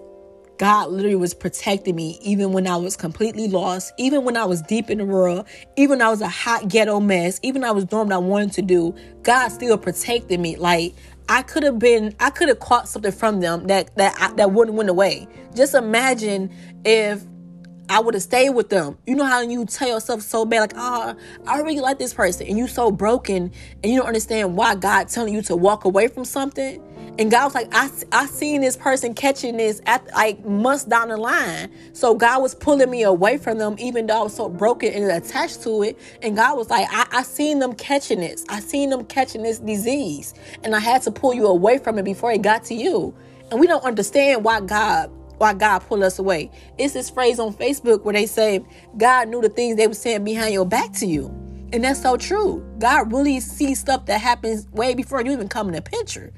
God 0.59 0.91
literally 0.91 1.17
was 1.17 1.35
protecting 1.35 1.97
me 1.97 2.17
even 2.23 2.53
when 2.53 2.69
I 2.69 2.77
was 2.77 2.97
completely 2.97 3.49
lost, 3.49 3.93
even 3.99 4.23
when 4.23 4.37
I 4.37 4.45
was 4.45 4.63
deep 4.63 4.89
in 4.89 4.99
the 4.99 5.05
world, 5.05 5.49
even 5.77 6.01
I 6.01 6.11
was 6.11 6.21
a 6.21 6.29
hot 6.29 6.69
ghetto 6.69 7.01
mess, 7.01 7.41
even 7.43 7.65
I 7.65 7.73
was 7.73 7.87
doing 7.87 8.07
what 8.07 8.15
I 8.15 8.19
wanted 8.19 8.53
to 8.53 8.63
do. 8.63 8.95
God 9.25 9.49
still 9.49 9.77
protected 9.77 10.39
me. 10.39 10.55
Like 10.55 10.95
I 11.33 11.41
could 11.41 11.63
have 11.63 11.79
been, 11.79 12.15
I 12.21 12.29
could 12.29 12.49
have 12.49 12.61
caught 12.61 12.89
something 12.89 13.11
from 13.11 13.41
them 13.41 13.69
that 13.69 13.97
that 13.97 14.35
that 14.37 14.53
wouldn't 14.53 14.77
went 14.77 14.91
away. 14.91 15.27
Just 15.55 15.75
imagine 15.75 16.51
if 16.85 17.25
I 17.89 18.01
would 18.01 18.15
have 18.15 18.23
stayed 18.23 18.51
with 18.51 18.71
them. 18.71 18.97
You 19.07 19.15
know 19.15 19.25
how 19.25 19.41
you 19.43 19.67
tell 19.67 19.89
yourself 19.89 20.23
so 20.23 20.45
bad, 20.45 20.61
like, 20.61 20.73
oh, 20.77 21.17
I 21.47 21.59
really 21.61 21.81
like 21.81 21.99
this 21.99 22.15
person, 22.15 22.47
and 22.47 22.57
you 22.57 22.67
so 22.67 22.91
broken, 22.91 23.53
and 23.83 23.93
you 23.93 23.99
don't 23.99 24.07
understand 24.07 24.57
why 24.57 24.75
God 24.75 25.09
telling 25.09 25.35
you 25.35 25.43
to 25.43 25.57
walk 25.57 25.85
away 25.85 26.09
from 26.09 26.25
something. 26.25 26.83
And 27.19 27.31
God 27.31 27.45
was 27.45 27.55
like, 27.55 27.69
I, 27.73 27.91
I 28.11 28.27
seen 28.27 28.63
this 28.63 28.77
person 28.77 29.13
catching 29.13 29.59
this 29.59 29.83
at 29.85 30.07
like 30.15 30.43
months 30.47 30.85
down 30.85 31.09
the 31.09 31.19
line. 31.19 31.71
So 31.93 32.15
God 32.15 32.41
was 32.41 32.55
pulling 32.55 32.91
me 32.91 33.03
away 33.03 33.37
from 33.37 33.59
them, 33.59 33.77
even 33.79 34.07
though 34.07 34.21
I 34.21 34.23
was 34.23 34.35
so 34.35 34.49
broken 34.49 34.95
and 34.95 35.11
attached 35.11 35.63
to 35.65 35.83
it. 35.83 35.99
And 36.23 36.37
God 36.37 36.57
was 36.57 36.71
like, 36.71 36.89
I, 36.91 37.07
I 37.13 37.23
seen 37.23 37.59
them 37.59 37.75
catching 37.75 38.21
this. 38.21 38.47
I 38.49 38.61
seen 38.61 38.89
them 38.89 39.05
catching 39.05 39.43
this 39.43 39.59
disease. 39.59 40.33
And 40.63 40.75
I 40.75 40.79
had 40.79 41.03
to 41.03 41.11
pull 41.11 41.35
you 41.35 41.47
away 41.49 41.77
from 41.77 41.99
it 41.99 42.05
before 42.05 42.33
it 42.33 42.41
got 42.41 42.65
to 42.65 42.75
you. 42.75 43.15
And 43.51 43.61
we 43.61 43.67
don't 43.67 43.85
understand 43.85 44.43
why 44.43 44.61
God 44.61 45.11
why 45.43 45.53
God 45.53 45.81
pulled 45.81 46.05
us 46.05 46.21
away. 46.21 46.53
It's 46.79 46.95
this 46.95 47.11
phrase 47.11 47.41
on 47.41 47.53
Facebook 47.53 48.05
where 48.05 48.13
they 48.13 48.27
say 48.27 48.65
God 48.97 49.29
knew 49.29 49.43
the 49.43 49.49
things 49.49 49.77
they 49.77 49.89
were 49.89 49.95
saying 49.95 50.23
behind 50.23 50.55
your 50.55 50.65
back 50.65 50.93
to 50.95 51.07
you. 51.07 51.27
And 51.73 51.83
that's 51.83 52.01
so 52.01 52.17
true. 52.17 52.65
God 52.79 53.13
really 53.13 53.41
sees 53.41 53.81
stuff 53.81 54.07
that 54.07 54.21
happens 54.21 54.69
way 54.69 54.95
before 54.95 55.21
you 55.21 55.33
even 55.33 55.49
come 55.49 55.67
in 55.67 55.75
the 55.75 55.83
picture. 55.83 56.33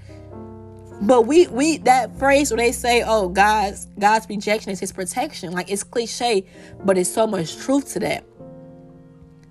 But 1.03 1.27
we 1.27 1.49
we 1.49 1.77
that 1.79 2.19
phrase 2.19 2.51
where 2.51 2.57
they 2.57 2.73
say, 2.73 3.03
"Oh, 3.07 3.29
God's 3.29 3.89
God's 3.99 4.27
rejection 4.27 4.71
is 4.71 4.81
His 4.81 4.93
protection," 4.93 5.53
like 5.53 5.71
it's 5.71 5.85
cliche, 5.85 6.47
but 6.85 6.97
it's 6.97 7.11
so 7.11 7.27
much 7.27 7.57
truth 7.57 7.93
to 7.93 7.99
that. 7.99 8.25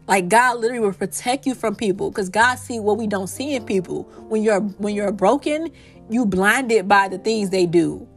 Like 0.08 0.30
God 0.30 0.62
literally 0.62 0.80
will 0.80 0.94
protect 0.94 1.46
you 1.46 1.54
from 1.54 1.76
people 1.76 2.10
because 2.10 2.30
God 2.30 2.56
see 2.56 2.80
what 2.80 2.98
we 2.98 3.06
don't 3.06 3.28
see 3.28 3.56
in 3.56 3.66
people. 3.66 4.04
When 4.30 4.42
you're 4.42 4.62
when 4.62 4.96
you're 4.96 5.12
broken, 5.12 5.70
you 6.10 6.26
blinded 6.26 6.88
by 6.88 7.08
the 7.08 7.20
things 7.20 7.52
they 7.52 7.68
do. 7.68 8.08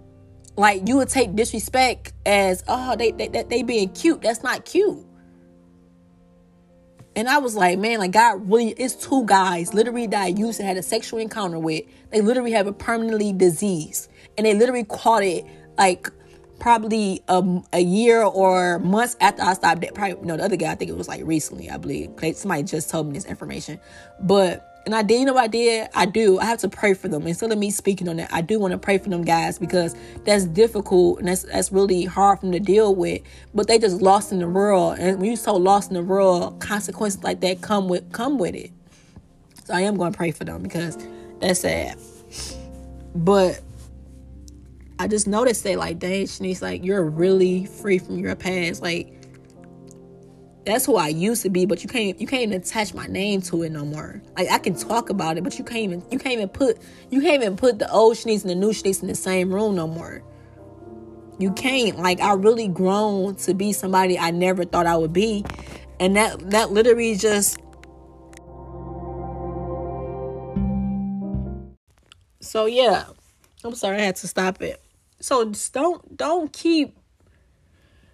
Like 0.57 0.89
you 0.89 0.97
would 0.97 1.09
take 1.09 1.35
disrespect 1.37 2.13
as 2.25 2.65
oh 2.67 2.97
they 2.97 3.11
they 3.13 3.29
they 3.29 3.63
being 3.63 3.91
cute. 3.91 4.23
That's 4.23 4.43
not 4.43 4.65
cute. 4.65 5.05
And 7.15 7.29
I 7.29 7.39
was 7.39 7.57
like, 7.57 7.79
man, 7.79 7.99
like 7.99 8.13
God 8.13 8.51
really 8.51 8.71
it's 8.71 8.95
two 8.95 9.25
guys 9.27 9.75
literally 9.75 10.07
that 10.09 10.23
I 10.23 10.27
used 10.29 10.59
to 10.59 10.65
had 10.65 10.77
a 10.77 10.83
sexual 10.83 11.19
encounter 11.19 11.59
with. 11.59 11.85
They 12.11 12.21
literally 12.21 12.53
have 12.53 12.67
a 12.67 12.73
permanently 12.73 13.33
disease. 13.33 14.09
And 14.37 14.47
they 14.47 14.55
literally 14.55 14.85
caught 14.85 15.23
it 15.23 15.47
like 15.79 16.11
probably 16.59 17.23
a, 17.29 17.63
a 17.73 17.81
year 17.81 18.23
or 18.23 18.79
months 18.79 19.17
after 19.21 19.43
I 19.43 19.55
stopped. 19.55 19.83
That 19.83 19.95
probably 19.95 20.27
no, 20.27 20.37
the 20.37 20.45
other 20.45 20.57
guy 20.57 20.73
I 20.73 20.75
think 20.75 20.91
it 20.91 20.97
was 20.97 21.09
like 21.09 21.23
recently, 21.25 21.71
I 21.71 21.77
believe. 21.77 22.11
Somebody 22.35 22.63
just 22.63 22.91
told 22.91 23.07
me 23.07 23.15
this 23.15 23.25
information. 23.27 23.81
But 24.21 24.76
and 24.87 24.95
I 24.95 25.03
did, 25.03 25.19
you 25.19 25.27
know 25.27 25.37
I 25.37 25.49
did? 25.49 25.89
I 25.95 26.07
do. 26.07 26.39
I 26.39 26.45
have 26.45 26.61
to 26.61 26.69
pray 26.69 26.95
for 26.95 27.09
them. 27.09 27.27
Instead 27.27 27.51
of 27.51 27.59
me 27.59 27.73
speaking 27.73 28.09
on 28.09 28.19
that, 28.19 28.33
I 28.33 28.41
do 28.41 28.61
want 28.61 28.71
to 28.71 28.79
pray 28.79 28.99
for 28.99 29.09
them 29.09 29.23
guys 29.23 29.59
because 29.59 29.97
that's 30.25 30.45
difficult 30.45 31.19
and 31.19 31.27
that's 31.27 31.43
that's 31.43 31.73
really 31.73 32.05
hard 32.05 32.39
for 32.39 32.47
them 32.47 32.53
to 32.53 32.61
deal 32.61 32.95
with. 32.95 33.21
But 33.53 33.67
they 33.67 33.81
just 33.81 34.01
lost 34.01 34.31
in 34.31 34.39
the 34.39 34.49
world. 34.49 34.99
And 35.01 35.19
when 35.19 35.27
you're 35.27 35.37
so 35.37 35.57
lost 35.57 35.91
in 35.91 35.95
the 35.95 36.05
world, 36.05 36.61
consequences 36.61 37.25
like 37.25 37.41
that 37.41 37.63
come 37.63 37.89
with 37.89 38.13
come 38.13 38.39
with 38.39 38.55
it. 38.55 38.71
So 39.65 39.75
I 39.75 39.81
am 39.81 39.97
going 39.97 40.13
to 40.13 40.17
pray 40.17 40.31
for 40.31 40.45
them 40.45 40.63
because 40.63 40.97
that's 41.41 41.61
sad. 41.61 41.99
But 43.13 43.61
I 45.01 45.09
just 45.09 45.27
noticed 45.27 45.65
that, 45.65 45.79
like, 45.79 45.99
dang, 45.99 46.27
Shanice, 46.27 46.63
like, 46.63 46.85
you're 46.85 47.03
really 47.03 47.67
free 47.67 47.99
from 47.99 48.19
your 48.19 48.37
past. 48.37 48.83
Like, 48.83 49.13
that's 50.67 50.85
who 50.85 50.97
I 50.97 51.09
used 51.09 51.43
to 51.43 51.51
be, 51.51 51.65
but 51.65 51.83
you 51.85 51.89
can't 51.89 52.21
you 52.21 52.27
can't 52.27 52.43
even 52.43 52.61
attach 52.61 52.93
my 52.93 53.07
name 53.07 53.41
to 53.43 53.63
it 53.63 53.71
no 53.71 53.85
more. 53.85 54.21
Like 54.37 54.51
I 54.51 54.59
can 54.59 54.75
talk 54.75 55.09
about 55.11 55.39
it, 55.39 55.45
but 55.45 55.59
you 55.59 55.65
can't 55.65 55.79
even 55.79 56.03
you 56.11 56.19
can't 56.19 56.35
even 56.35 56.49
put 56.49 56.79
you 57.09 57.21
can't 57.21 57.43
even 57.43 57.57
put 57.57 57.79
the 57.79 57.91
old 57.91 58.17
Shanice 58.17 58.43
and 58.43 58.51
the 58.51 58.57
new 58.57 58.71
Shanice 58.71 59.01
in 59.01 59.09
the 59.09 59.15
same 59.15 59.55
room 59.55 59.77
no 59.77 59.87
more. 59.87 60.23
You 61.39 61.53
can't. 61.53 61.99
Like 61.99 62.21
I 62.21 62.35
really 62.35 62.67
grown 62.67 63.37
to 63.37 63.55
be 63.55 63.73
somebody 63.73 64.19
I 64.19 64.33
never 64.33 64.65
thought 64.65 64.87
I 64.87 64.97
would 64.97 65.13
be. 65.13 65.45
And 66.01 66.17
that 66.17 66.51
that 66.51 66.73
literally 66.73 67.15
just 67.15 67.61
So 72.41 72.67
yeah. 72.67 73.05
I'm 73.63 73.75
sorry 73.75 73.99
I 73.99 74.01
had 74.01 74.17
to 74.17 74.29
stop 74.29 74.61
it. 74.63 74.81
So 75.21 75.45
just 75.45 75.73
don't 75.73 76.17
don't 76.17 76.53
keep 76.53 76.97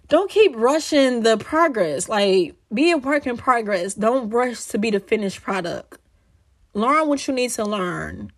don't 0.09 0.29
keep 0.29 0.55
rushing 0.55 1.23
the 1.23 1.37
progress. 1.37 2.09
Like 2.09 2.55
be 2.73 2.91
a 2.91 2.97
work 2.97 3.25
in 3.25 3.37
progress. 3.37 3.93
Don't 3.93 4.29
rush 4.29 4.65
to 4.65 4.77
be 4.77 4.91
the 4.91 4.99
finished 4.99 5.41
product. 5.41 5.97
Learn 6.73 7.07
what 7.07 7.27
you 7.27 7.33
need 7.33 7.51
to 7.51 7.65
learn. 7.65 8.31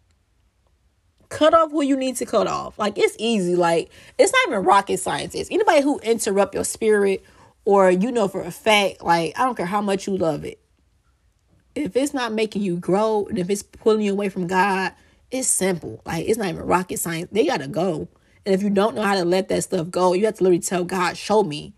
Cut 1.29 1.53
off 1.53 1.71
who 1.71 1.81
you 1.81 1.97
need 1.97 2.17
to 2.17 2.25
cut 2.25 2.47
off. 2.47 2.77
Like 2.77 2.97
it's 2.97 3.15
easy. 3.17 3.55
Like 3.55 3.91
it's 4.17 4.31
not 4.31 4.47
even 4.47 4.63
rocket 4.63 4.99
science. 4.99 5.35
Anybody 5.49 5.81
who 5.81 5.99
interrupt 5.99 6.53
your 6.53 6.63
spirit 6.63 7.23
or 7.65 7.89
you 7.89 8.11
know 8.11 8.27
for 8.27 8.41
a 8.41 8.51
fact, 8.51 9.03
like 9.03 9.37
I 9.37 9.45
don't 9.45 9.55
care 9.55 9.65
how 9.65 9.81
much 9.81 10.07
you 10.07 10.15
love 10.17 10.45
it. 10.45 10.59
If 11.73 11.95
it's 11.95 12.13
not 12.13 12.31
making 12.31 12.61
you 12.61 12.77
grow 12.77 13.25
and 13.25 13.37
if 13.37 13.49
it's 13.49 13.63
pulling 13.63 14.01
you 14.01 14.13
away 14.13 14.29
from 14.29 14.47
God, 14.47 14.93
it's 15.31 15.47
simple. 15.47 16.01
Like 16.05 16.27
it's 16.27 16.37
not 16.37 16.47
even 16.47 16.61
rocket 16.61 16.99
science. 16.99 17.29
They 17.31 17.45
gotta 17.45 17.67
go. 17.67 18.07
And 18.45 18.53
if 18.53 18.61
you 18.61 18.69
don't 18.69 18.95
know 18.95 19.01
how 19.01 19.15
to 19.15 19.25
let 19.25 19.49
that 19.49 19.63
stuff 19.63 19.89
go, 19.89 20.13
you 20.13 20.25
have 20.25 20.35
to 20.35 20.43
literally 20.43 20.59
tell 20.59 20.83
God, 20.83 21.17
show 21.17 21.43
me. 21.43 21.73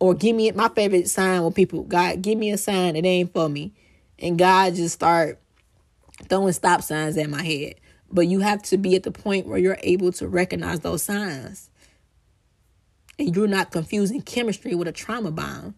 Or 0.00 0.14
give 0.14 0.34
me 0.34 0.50
my 0.52 0.68
favorite 0.68 1.08
sign 1.08 1.42
when 1.42 1.52
people, 1.52 1.82
God, 1.82 2.22
give 2.22 2.38
me 2.38 2.50
a 2.50 2.58
sign 2.58 2.94
that 2.94 3.04
ain't 3.04 3.32
for 3.32 3.48
me. 3.48 3.74
And 4.18 4.38
God 4.38 4.74
just 4.74 4.94
start 4.94 5.40
throwing 6.28 6.52
stop 6.52 6.82
signs 6.82 7.16
at 7.16 7.28
my 7.28 7.42
head. 7.42 7.74
But 8.10 8.28
you 8.28 8.40
have 8.40 8.62
to 8.64 8.78
be 8.78 8.96
at 8.96 9.02
the 9.02 9.10
point 9.10 9.46
where 9.46 9.58
you're 9.58 9.78
able 9.82 10.12
to 10.12 10.28
recognize 10.28 10.80
those 10.80 11.02
signs. 11.02 11.68
And 13.18 13.34
you're 13.34 13.48
not 13.48 13.72
confusing 13.72 14.22
chemistry 14.22 14.74
with 14.74 14.88
a 14.88 14.92
trauma 14.92 15.32
bond. 15.32 15.74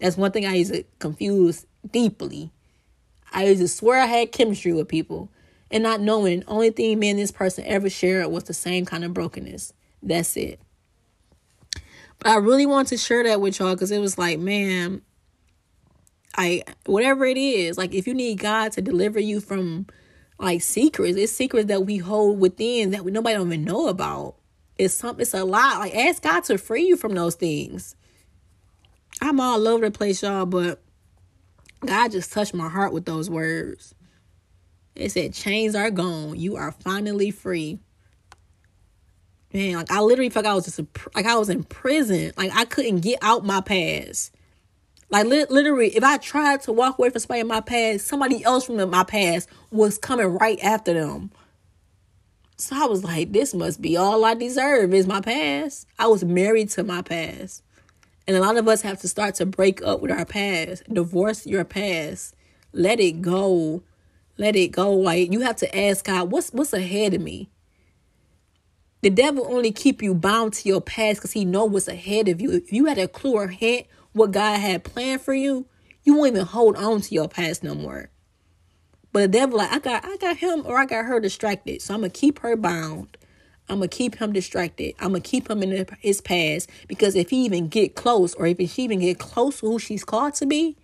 That's 0.00 0.16
one 0.16 0.32
thing 0.32 0.46
I 0.46 0.54
used 0.54 0.72
to 0.72 0.84
confuse 0.98 1.66
deeply. 1.88 2.50
I 3.32 3.44
used 3.44 3.60
to 3.60 3.68
swear 3.68 4.00
I 4.00 4.06
had 4.06 4.32
chemistry 4.32 4.72
with 4.72 4.88
people 4.88 5.30
and 5.70 5.82
not 5.82 6.00
knowing 6.00 6.42
only 6.48 6.70
thing 6.70 6.98
me 6.98 7.10
and 7.10 7.18
this 7.18 7.30
person 7.30 7.64
ever 7.66 7.88
shared 7.88 8.26
was 8.28 8.44
the 8.44 8.54
same 8.54 8.84
kind 8.84 9.04
of 9.04 9.14
brokenness. 9.14 9.72
That's 10.02 10.36
it. 10.36 10.60
But 12.18 12.32
I 12.32 12.36
really 12.36 12.66
want 12.66 12.88
to 12.88 12.96
share 12.96 13.24
that 13.24 13.40
with 13.40 13.58
y'all 13.58 13.74
because 13.74 13.90
it 13.90 14.00
was 14.00 14.18
like, 14.18 14.38
man, 14.38 15.02
I 16.36 16.62
whatever 16.86 17.24
it 17.24 17.36
is, 17.36 17.78
like 17.78 17.94
if 17.94 18.06
you 18.06 18.14
need 18.14 18.38
God 18.38 18.72
to 18.72 18.82
deliver 18.82 19.18
you 19.18 19.40
from 19.40 19.86
like 20.38 20.62
secrets, 20.62 21.16
it's 21.16 21.32
secrets 21.32 21.68
that 21.68 21.86
we 21.86 21.98
hold 21.98 22.40
within 22.40 22.90
that 22.90 23.04
we 23.04 23.10
nobody 23.10 23.36
don't 23.36 23.48
even 23.48 23.64
know 23.64 23.88
about. 23.88 24.36
It's 24.76 24.94
something 24.94 25.22
it's 25.22 25.34
a 25.34 25.44
lot. 25.44 25.80
Like 25.80 25.94
ask 25.94 26.22
God 26.22 26.44
to 26.44 26.58
free 26.58 26.86
you 26.86 26.96
from 26.96 27.14
those 27.14 27.34
things. 27.34 27.96
I'm 29.22 29.40
all 29.40 29.66
over 29.68 29.86
the 29.86 29.90
place, 29.90 30.22
y'all, 30.22 30.46
but 30.46 30.82
God 31.84 32.12
just 32.12 32.32
touched 32.32 32.54
my 32.54 32.68
heart 32.68 32.92
with 32.92 33.04
those 33.04 33.28
words. 33.28 33.94
It 34.94 35.12
said 35.12 35.34
chains 35.34 35.74
are 35.74 35.90
gone. 35.90 36.38
You 36.38 36.56
are 36.56 36.72
finally 36.72 37.30
free. 37.30 37.78
Man, 39.52 39.74
like 39.74 39.90
I 39.90 40.00
literally 40.00 40.30
felt 40.30 40.44
like 40.44 40.52
I 40.52 40.54
was 40.54 40.64
just 40.64 40.78
a, 40.78 40.86
like 41.14 41.26
I 41.26 41.36
was 41.36 41.48
in 41.48 41.64
prison. 41.64 42.32
Like 42.36 42.52
I 42.54 42.64
couldn't 42.64 43.00
get 43.00 43.18
out 43.22 43.44
my 43.44 43.60
past. 43.60 44.34
Like 45.10 45.26
li- 45.26 45.46
literally, 45.50 45.88
if 45.96 46.04
I 46.04 46.18
tried 46.18 46.62
to 46.62 46.72
walk 46.72 46.98
away 46.98 47.10
from 47.10 47.20
somebody 47.20 47.40
in 47.40 47.48
my 47.48 47.60
past, 47.60 48.06
somebody 48.06 48.44
else 48.44 48.66
from 48.66 48.90
my 48.90 49.04
past 49.04 49.48
was 49.72 49.98
coming 49.98 50.26
right 50.26 50.58
after 50.62 50.94
them. 50.94 51.32
So 52.56 52.76
I 52.76 52.86
was 52.86 53.02
like, 53.02 53.32
this 53.32 53.54
must 53.54 53.80
be 53.80 53.96
all 53.96 54.24
I 54.24 54.34
deserve 54.34 54.94
is 54.94 55.06
my 55.06 55.20
past. 55.20 55.86
I 55.98 56.06
was 56.06 56.22
married 56.22 56.68
to 56.70 56.84
my 56.84 57.02
past. 57.02 57.64
And 58.28 58.36
a 58.36 58.40
lot 58.40 58.56
of 58.56 58.68
us 58.68 58.82
have 58.82 59.00
to 59.00 59.08
start 59.08 59.34
to 59.36 59.46
break 59.46 59.82
up 59.82 60.00
with 60.00 60.12
our 60.12 60.26
past, 60.26 60.84
divorce 60.92 61.46
your 61.46 61.64
past, 61.64 62.36
let 62.72 63.00
it 63.00 63.22
go 63.22 63.82
let 64.40 64.56
it 64.56 64.68
go. 64.68 64.92
Like 64.94 65.32
you 65.32 65.40
have 65.40 65.56
to 65.56 65.78
ask 65.78 66.04
God, 66.04 66.30
what's 66.32 66.50
what's 66.50 66.72
ahead 66.72 67.14
of 67.14 67.20
me? 67.20 67.50
The 69.02 69.10
devil 69.10 69.46
only 69.48 69.70
keep 69.70 70.02
you 70.02 70.14
bound 70.14 70.54
to 70.54 70.68
your 70.68 70.80
past 70.80 71.18
because 71.20 71.32
he 71.32 71.44
know 71.44 71.66
what's 71.66 71.88
ahead 71.88 72.28
of 72.28 72.40
you. 72.40 72.50
If 72.50 72.72
you 72.72 72.86
had 72.86 72.98
a 72.98 73.06
clue 73.06 73.34
or 73.34 73.48
hint 73.48 73.86
what 74.12 74.32
God 74.32 74.58
had 74.58 74.82
planned 74.84 75.20
for 75.20 75.34
you, 75.34 75.66
you 76.04 76.14
won't 76.14 76.32
even 76.32 76.46
hold 76.46 76.76
on 76.76 77.02
to 77.02 77.14
your 77.14 77.28
past 77.28 77.62
no 77.62 77.74
more. 77.74 78.10
But 79.12 79.20
the 79.20 79.28
devil, 79.28 79.58
like, 79.58 79.72
I 79.72 79.78
got 79.78 80.04
I 80.04 80.16
got 80.16 80.38
him 80.38 80.62
or 80.64 80.78
I 80.78 80.86
got 80.86 81.04
her 81.04 81.20
distracted. 81.20 81.82
So 81.82 81.94
I'm 81.94 82.00
gonna 82.00 82.10
keep 82.10 82.38
her 82.40 82.56
bound. 82.56 83.18
I'm 83.68 83.76
gonna 83.76 83.88
keep 83.88 84.16
him 84.16 84.32
distracted. 84.32 84.94
I'm 84.98 85.08
gonna 85.08 85.20
keep 85.20 85.50
him 85.50 85.62
in 85.62 85.86
his 86.00 86.20
past 86.22 86.70
because 86.88 87.14
if 87.14 87.30
he 87.30 87.44
even 87.44 87.68
get 87.68 87.94
close 87.94 88.34
or 88.34 88.46
if 88.46 88.58
she 88.70 88.82
even 88.82 89.00
get 89.00 89.18
close 89.18 89.60
to 89.60 89.66
who 89.66 89.78
she's 89.78 90.04
called 90.04 90.34
to 90.34 90.46
be, 90.46 90.76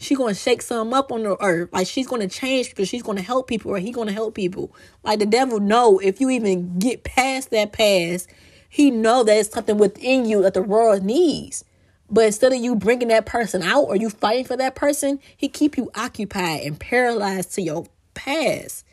she 0.00 0.14
gonna 0.14 0.34
shake 0.34 0.62
some 0.62 0.94
up 0.94 1.12
on 1.12 1.24
the 1.24 1.36
earth. 1.44 1.68
Like 1.72 1.86
she's 1.86 2.06
gonna 2.06 2.26
change 2.26 2.70
because 2.70 2.88
she's 2.88 3.02
gonna 3.02 3.20
help 3.20 3.46
people 3.46 3.70
or 3.70 3.78
he 3.78 3.92
gonna 3.92 4.12
help 4.12 4.34
people. 4.34 4.74
Like 5.04 5.18
the 5.18 5.26
devil 5.26 5.60
know 5.60 5.98
if 5.98 6.20
you 6.22 6.30
even 6.30 6.78
get 6.78 7.04
past 7.04 7.50
that 7.50 7.72
past, 7.72 8.26
he 8.70 8.90
know 8.90 9.22
that 9.22 9.36
it's 9.36 9.52
something 9.52 9.76
within 9.76 10.24
you 10.24 10.42
that 10.42 10.54
the 10.54 10.62
world 10.62 11.02
needs. 11.02 11.64
But 12.08 12.24
instead 12.24 12.52
of 12.52 12.60
you 12.60 12.74
bringing 12.76 13.08
that 13.08 13.26
person 13.26 13.62
out 13.62 13.82
or 13.82 13.94
you 13.94 14.08
fighting 14.08 14.46
for 14.46 14.56
that 14.56 14.74
person, 14.74 15.20
he 15.36 15.48
keep 15.48 15.76
you 15.76 15.90
occupied 15.94 16.62
and 16.62 16.80
paralyzed 16.80 17.54
to 17.56 17.62
your 17.62 17.86
past. 18.14 18.86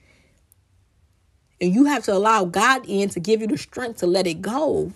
And 1.62 1.74
you 1.74 1.86
have 1.86 2.04
to 2.04 2.14
allow 2.14 2.44
God 2.44 2.84
in 2.86 3.10
to 3.12 3.22
give 3.22 3.40
you 3.40 3.48
the 3.48 3.58
strength 3.58 4.00
to 4.00 4.08
let 4.08 4.28
it 4.28 4.42
go. 4.42 4.92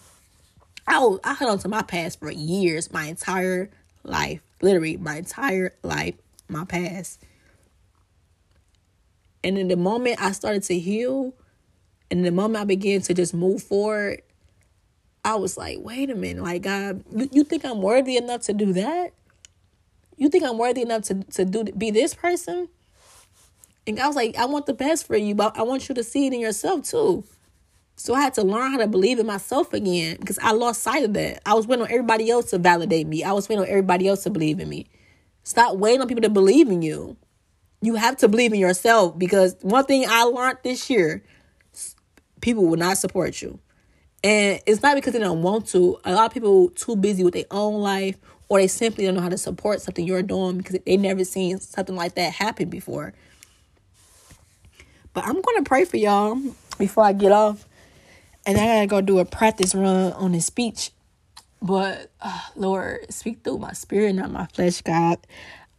I 0.85 0.99
was, 0.99 1.21
I 1.23 1.35
held 1.35 1.51
on 1.51 1.59
to 1.59 1.69
my 1.69 1.83
past 1.83 2.19
for 2.19 2.29
years, 2.29 2.91
my 2.91 3.05
entire 3.05 3.69
life 4.03 4.41
literally 4.61 4.97
my 4.97 5.17
entire 5.17 5.73
life, 5.83 6.15
my 6.47 6.65
past. 6.65 7.23
And 9.43 9.57
in 9.57 9.67
the 9.67 9.77
moment 9.77 10.21
I 10.21 10.31
started 10.31 10.63
to 10.63 10.77
heal, 10.77 11.33
and 12.09 12.25
the 12.25 12.31
moment 12.31 12.61
I 12.61 12.65
began 12.65 13.01
to 13.01 13.13
just 13.13 13.33
move 13.33 13.63
forward, 13.63 14.21
I 15.23 15.35
was 15.35 15.57
like, 15.57 15.77
wait 15.81 16.09
a 16.09 16.15
minute, 16.15 16.43
like 16.43 16.63
God, 16.63 17.03
you, 17.15 17.29
you 17.31 17.43
think 17.43 17.63
I'm 17.63 17.81
worthy 17.81 18.17
enough 18.17 18.41
to 18.43 18.53
do 18.53 18.73
that? 18.73 19.13
You 20.17 20.29
think 20.29 20.43
I'm 20.43 20.57
worthy 20.57 20.81
enough 20.81 21.03
to, 21.03 21.23
to 21.23 21.45
do 21.45 21.63
be 21.63 21.91
this 21.91 22.13
person? 22.13 22.69
And 23.87 23.99
I 23.99 24.07
was 24.07 24.15
like, 24.15 24.35
I 24.37 24.45
want 24.45 24.67
the 24.67 24.73
best 24.73 25.07
for 25.07 25.15
you, 25.17 25.33
but 25.33 25.57
I 25.57 25.63
want 25.63 25.89
you 25.89 25.95
to 25.95 26.03
see 26.03 26.27
it 26.27 26.33
in 26.33 26.39
yourself 26.39 26.83
too. 26.85 27.23
So 28.01 28.15
I 28.15 28.21
had 28.21 28.33
to 28.33 28.41
learn 28.41 28.71
how 28.71 28.79
to 28.79 28.87
believe 28.87 29.19
in 29.19 29.27
myself 29.27 29.73
again 29.73 30.17
because 30.19 30.39
I 30.39 30.53
lost 30.53 30.81
sight 30.81 31.03
of 31.03 31.13
that. 31.13 31.39
I 31.45 31.53
was 31.53 31.67
waiting 31.67 31.85
on 31.85 31.91
everybody 31.91 32.31
else 32.31 32.49
to 32.49 32.57
validate 32.57 33.05
me. 33.05 33.23
I 33.23 33.31
was 33.31 33.47
waiting 33.47 33.61
on 33.61 33.69
everybody 33.69 34.07
else 34.07 34.23
to 34.23 34.31
believe 34.31 34.59
in 34.59 34.67
me. 34.69 34.87
Stop 35.43 35.77
waiting 35.77 36.01
on 36.01 36.07
people 36.07 36.23
to 36.23 36.29
believe 36.29 36.69
in 36.69 36.81
you. 36.81 37.15
You 37.79 37.93
have 37.93 38.17
to 38.17 38.27
believe 38.27 38.53
in 38.53 38.59
yourself 38.59 39.19
because 39.19 39.55
one 39.61 39.85
thing 39.85 40.05
I 40.09 40.23
learned 40.23 40.57
this 40.63 40.89
year, 40.89 41.23
people 42.41 42.65
will 42.65 42.77
not 42.77 42.97
support 42.97 43.39
you. 43.39 43.59
And 44.23 44.59
it's 44.65 44.81
not 44.81 44.95
because 44.95 45.13
they 45.13 45.19
don't 45.19 45.43
want 45.43 45.67
to. 45.67 45.99
A 46.03 46.15
lot 46.15 46.25
of 46.25 46.33
people 46.33 46.71
too 46.71 46.95
busy 46.95 47.23
with 47.23 47.35
their 47.35 47.45
own 47.51 47.81
life 47.81 48.17
or 48.49 48.57
they 48.57 48.67
simply 48.67 49.05
don't 49.05 49.13
know 49.13 49.21
how 49.21 49.29
to 49.29 49.37
support 49.37 49.79
something 49.79 50.07
you're 50.07 50.23
doing 50.23 50.57
because 50.57 50.79
they 50.87 50.97
never 50.97 51.23
seen 51.23 51.59
something 51.59 51.95
like 51.95 52.15
that 52.15 52.33
happen 52.33 52.67
before. 52.67 53.13
But 55.13 55.25
I'm 55.25 55.39
going 55.39 55.63
to 55.63 55.63
pray 55.63 55.85
for 55.85 55.97
y'all 55.97 56.41
before 56.79 57.03
I 57.03 57.13
get 57.13 57.31
off 57.31 57.67
and 58.45 58.57
I 58.57 58.65
gotta 58.65 58.87
go 58.87 59.01
do 59.01 59.19
a 59.19 59.25
practice 59.25 59.75
run 59.75 60.13
on 60.13 60.33
his 60.33 60.45
speech. 60.45 60.91
But 61.61 62.11
uh, 62.21 62.39
Lord, 62.55 63.11
speak 63.13 63.43
through 63.43 63.59
my 63.59 63.73
spirit, 63.73 64.15
not 64.15 64.31
my 64.31 64.47
flesh, 64.47 64.81
God. 64.81 65.19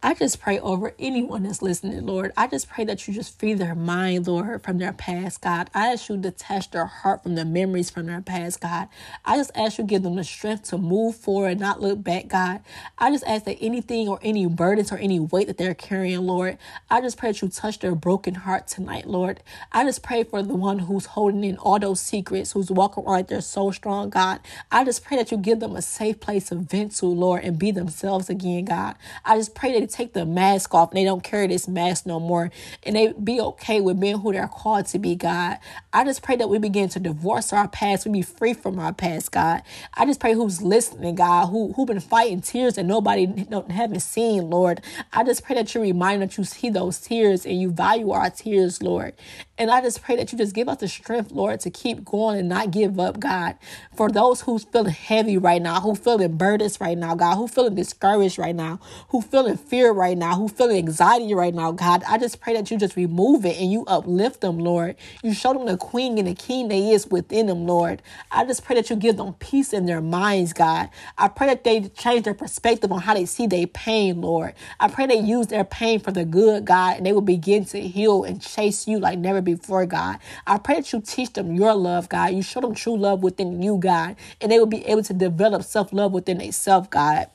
I 0.03 0.15
just 0.15 0.41
pray 0.41 0.59
over 0.59 0.93
anyone 0.99 1.43
that's 1.43 1.61
listening, 1.61 2.05
Lord. 2.05 2.33
I 2.35 2.47
just 2.47 2.69
pray 2.69 2.83
that 2.83 3.07
you 3.07 3.13
just 3.13 3.39
free 3.39 3.53
their 3.53 3.73
mind, 3.73 4.27
Lord, 4.27 4.61
from 4.61 4.77
their 4.77 4.91
past, 4.91 5.39
God. 5.39 5.69
I 5.73 5.93
ask 5.93 6.09
you 6.09 6.17
to 6.17 6.21
detach 6.23 6.71
their 6.71 6.87
heart 6.87 7.23
from 7.23 7.35
the 7.35 7.45
memories 7.45 7.89
from 7.89 8.07
their 8.07 8.19
past, 8.19 8.59
God. 8.59 8.89
I 9.23 9.37
just 9.37 9.51
ask 9.55 9.77
you 9.77 9.85
to 9.85 9.89
give 9.89 10.03
them 10.03 10.17
the 10.17 10.25
strength 10.25 10.65
to 10.71 10.77
move 10.77 11.15
forward 11.15 11.51
and 11.51 11.61
not 11.61 11.81
look 11.81 12.03
back, 12.03 12.27
God. 12.27 12.59
I 12.97 13.11
just 13.11 13.23
ask 13.25 13.45
that 13.45 13.59
anything 13.61 14.09
or 14.09 14.19
any 14.21 14.45
burdens 14.45 14.91
or 14.91 14.97
any 14.97 15.21
weight 15.21 15.47
that 15.47 15.57
they're 15.57 15.73
carrying, 15.73 16.19
Lord, 16.27 16.57
I 16.89 16.99
just 16.99 17.17
pray 17.17 17.31
that 17.31 17.41
you 17.41 17.47
touch 17.47 17.79
their 17.79 17.95
broken 17.95 18.35
heart 18.35 18.67
tonight, 18.67 19.07
Lord. 19.07 19.41
I 19.71 19.85
just 19.85 20.03
pray 20.03 20.25
for 20.25 20.43
the 20.43 20.53
one 20.53 20.79
who's 20.79 21.05
holding 21.05 21.45
in 21.45 21.55
all 21.59 21.79
those 21.79 22.01
secrets, 22.01 22.51
who's 22.51 22.69
walking 22.69 23.05
around 23.05 23.13
like 23.13 23.27
they're 23.29 23.39
so 23.39 23.71
strong, 23.71 24.09
God. 24.09 24.41
I 24.69 24.83
just 24.83 25.05
pray 25.05 25.15
that 25.15 25.31
you 25.31 25.37
give 25.37 25.61
them 25.61 25.77
a 25.77 25.81
safe 25.81 26.19
place 26.19 26.49
to 26.49 26.55
vent 26.55 26.93
to, 26.97 27.05
Lord, 27.05 27.45
and 27.45 27.57
be 27.57 27.71
themselves 27.71 28.29
again, 28.29 28.65
God. 28.65 28.95
I 29.23 29.37
just 29.37 29.55
pray 29.55 29.79
that 29.79 29.92
take 29.93 30.13
the 30.13 30.25
mask 30.25 30.73
off 30.73 30.91
and 30.91 30.97
they 30.99 31.05
don't 31.05 31.23
carry 31.23 31.47
this 31.47 31.67
mask 31.67 32.05
no 32.05 32.19
more 32.19 32.51
and 32.83 32.95
they 32.95 33.13
be 33.13 33.39
okay 33.41 33.81
with 33.81 33.99
being 33.99 34.19
who 34.19 34.33
they're 34.33 34.47
called 34.47 34.87
to 34.87 34.99
be, 34.99 35.15
God. 35.15 35.59
I 35.93 36.03
just 36.05 36.23
pray 36.23 36.35
that 36.37 36.49
we 36.49 36.59
begin 36.59 36.89
to 36.89 36.99
divorce 36.99 37.53
our 37.53 37.67
past, 37.67 38.05
we 38.05 38.13
be 38.13 38.21
free 38.23 38.53
from 38.53 38.79
our 38.79 38.93
past, 38.93 39.31
God. 39.31 39.63
I 39.95 40.05
just 40.05 40.19
pray 40.19 40.33
who's 40.33 40.61
listening, 40.61 41.15
God, 41.15 41.47
who 41.47 41.73
who 41.73 41.85
been 41.85 41.99
fighting 42.01 42.41
tears 42.41 42.75
that 42.75 42.85
nobody 42.85 43.27
don't, 43.27 43.71
haven't 43.71 44.01
seen, 44.01 44.49
Lord. 44.49 44.81
I 45.13 45.23
just 45.23 45.43
pray 45.43 45.55
that 45.55 45.73
you 45.75 45.81
remind 45.81 46.21
that 46.21 46.37
you 46.37 46.43
see 46.43 46.69
those 46.69 46.99
tears 46.99 47.45
and 47.45 47.59
you 47.59 47.71
value 47.71 48.11
our 48.11 48.29
tears, 48.29 48.81
Lord. 48.81 49.13
And 49.55 49.69
I 49.69 49.81
just 49.81 50.01
pray 50.01 50.15
that 50.15 50.31
you 50.31 50.37
just 50.39 50.55
give 50.55 50.67
us 50.67 50.79
the 50.79 50.87
strength, 50.87 51.31
Lord, 51.31 51.59
to 51.59 51.69
keep 51.69 52.03
going 52.03 52.39
and 52.39 52.49
not 52.49 52.71
give 52.71 52.99
up, 52.99 53.19
God. 53.19 53.55
For 53.95 54.09
those 54.09 54.41
who's 54.41 54.63
feeling 54.63 54.91
heavy 54.91 55.37
right 55.37 55.61
now, 55.61 55.79
who 55.79 55.93
feeling 55.93 56.37
burdens 56.37 56.81
right 56.81 56.97
now, 56.97 57.13
God, 57.13 57.35
who 57.35 57.47
feeling 57.47 57.75
discouraged 57.75 58.39
right 58.39 58.55
now, 58.55 58.79
who 59.09 59.21
feeling 59.21 59.57
fear 59.57 59.91
right 59.91 60.17
now, 60.17 60.33
who 60.35 60.47
feeling 60.47 60.77
anxiety 60.77 61.35
right 61.35 61.53
now, 61.53 61.71
God, 61.71 62.03
I 62.07 62.17
just 62.17 62.41
pray 62.41 62.53
that 62.55 62.71
you 62.71 62.79
just 62.79 62.95
remove 62.95 63.45
it 63.45 63.59
and 63.59 63.71
you 63.71 63.85
uplift 63.85 64.41
them, 64.41 64.57
Lord. 64.57 64.95
You 65.21 65.35
show 65.35 65.53
them 65.53 65.67
the 65.67 65.77
queen 65.77 66.17
and 66.17 66.27
the 66.27 66.33
king 66.33 66.69
that 66.69 66.75
is 66.75 67.05
within 67.05 67.45
them, 67.45 67.67
Lord. 67.67 68.01
I 68.31 68.45
just 68.45 68.65
pray 68.65 68.75
that 68.77 68.89
you 68.89 68.95
give 68.95 69.17
them 69.17 69.35
peace 69.35 69.71
in 69.71 69.85
their 69.85 70.01
minds, 70.01 70.53
God. 70.53 70.89
I 71.15 71.27
pray 71.27 71.45
that 71.45 71.63
they 71.63 71.81
change 71.89 72.25
their 72.25 72.33
perspective 72.33 72.91
on 72.91 73.01
how 73.01 73.13
they 73.13 73.27
see 73.27 73.45
their 73.45 73.67
pain, 73.67 74.19
Lord. 74.19 74.55
I 74.79 74.87
pray 74.87 75.05
they 75.05 75.19
use 75.19 75.45
their 75.45 75.63
pain 75.63 75.99
for 75.99 76.11
the 76.11 76.25
good, 76.25 76.65
God, 76.65 76.97
and 76.97 77.05
they 77.05 77.13
will 77.13 77.21
begin 77.21 77.65
to 77.65 77.79
heal 77.79 78.23
and 78.23 78.41
chase 78.41 78.87
you 78.87 78.99
like 78.99 79.19
never 79.19 79.42
before, 79.43 79.85
God. 79.85 80.19
I 80.47 80.57
pray 80.59 80.75
that 80.77 80.93
you 80.93 81.01
teach 81.01 81.33
them 81.33 81.55
your 81.55 81.75
love, 81.75 82.09
God. 82.09 82.33
You 82.33 82.41
show 82.43 82.61
them 82.61 82.75
true 82.75 82.97
love 82.97 83.23
within 83.23 83.61
you, 83.61 83.77
God, 83.77 84.15
and 84.41 84.51
they 84.51 84.59
will 84.59 84.65
be 84.67 84.85
able 84.87 85.03
to 85.03 85.13
develop 85.13 85.63
self 85.63 85.93
love 85.93 86.13
within 86.13 86.39
themselves, 86.39 86.87
God. 86.89 87.27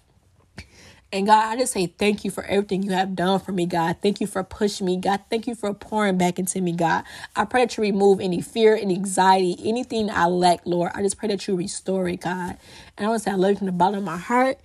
And 1.13 1.27
God, 1.27 1.49
I 1.49 1.57
just 1.57 1.73
say 1.73 1.87
thank 1.87 2.25
you 2.25 2.31
for 2.31 2.45
everything 2.45 2.83
you 2.83 2.93
have 2.93 3.17
done 3.17 3.41
for 3.41 3.53
me, 3.53 3.67
God. 3.67 3.97
Thank 4.03 4.21
you 4.21 4.27
for 4.27 4.45
pushing 4.45 4.87
me, 4.87 4.99
God. 4.99 5.21
Thank 5.31 5.47
you 5.47 5.55
for 5.55 5.75
pouring 5.75 6.19
back 6.19 6.39
into 6.39 6.61
me, 6.61 6.73
God. 6.73 7.05
I 7.35 7.47
pray 7.47 7.63
that 7.65 7.77
you 7.79 7.83
remove 7.83 8.21
any 8.21 8.43
fear, 8.43 8.77
any 8.77 8.97
anxiety, 8.97 9.57
anything 9.65 10.11
I 10.11 10.27
lack, 10.27 10.61
Lord. 10.67 10.93
I 10.95 11.03
just 11.03 11.19
pray 11.19 11.29
that 11.31 11.49
you 11.49 11.57
restore 11.57 12.09
it, 12.09 12.21
God. 12.21 12.59
And 12.99 13.07
I 13.07 13.09
want 13.09 13.23
to 13.23 13.25
say 13.25 13.31
I 13.33 13.37
love 13.37 13.53
you 13.53 13.57
from 13.57 13.67
the 13.67 13.73
bottom 13.73 14.01
of 14.01 14.05
my 14.05 14.19
heart. 14.19 14.59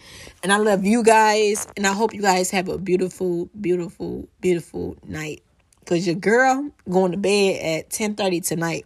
And 0.43 0.51
I 0.51 0.57
love 0.57 0.83
you 0.83 1.01
guys. 1.03 1.65
And 1.77 1.87
I 1.87 1.93
hope 1.93 2.13
you 2.13 2.21
guys 2.21 2.51
have 2.51 2.67
a 2.67 2.77
beautiful, 2.77 3.49
beautiful, 3.61 4.27
beautiful 4.41 4.97
night. 5.07 5.43
Because 5.83 6.05
your 6.07 6.15
girl 6.15 6.71
going 6.89 7.11
to 7.11 7.17
bed 7.17 7.61
at 7.61 7.89
10.30 7.89 8.45
tonight. 8.47 8.85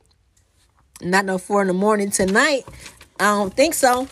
Not 1.01 1.25
no 1.25 1.37
4 1.37 1.61
in 1.61 1.67
the 1.67 1.73
morning 1.73 2.09
tonight. 2.09 2.63
I 3.19 3.25
don't 3.25 3.53
think 3.53 3.73
so. 3.73 4.07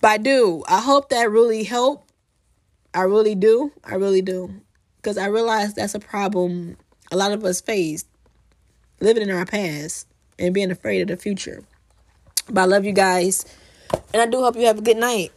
But 0.00 0.08
I 0.08 0.16
do. 0.18 0.64
I 0.68 0.80
hope 0.80 1.10
that 1.10 1.30
really 1.30 1.64
helped 1.64 2.06
I 2.96 3.02
really 3.02 3.34
do. 3.34 3.72
I 3.84 3.96
really 3.96 4.22
do. 4.22 4.62
Because 4.96 5.18
I 5.18 5.26
realize 5.26 5.74
that's 5.74 5.94
a 5.94 6.00
problem 6.00 6.78
a 7.12 7.16
lot 7.16 7.32
of 7.32 7.44
us 7.44 7.60
face 7.60 8.06
living 9.00 9.22
in 9.22 9.30
our 9.30 9.44
past 9.44 10.08
and 10.38 10.54
being 10.54 10.70
afraid 10.70 11.02
of 11.02 11.08
the 11.08 11.16
future. 11.18 11.62
But 12.48 12.62
I 12.62 12.64
love 12.64 12.86
you 12.86 12.92
guys. 12.92 13.44
And 14.14 14.22
I 14.22 14.26
do 14.26 14.38
hope 14.38 14.56
you 14.56 14.66
have 14.66 14.78
a 14.78 14.82
good 14.82 14.96
night. 14.96 15.30